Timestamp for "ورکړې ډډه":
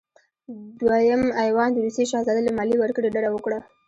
2.79-3.29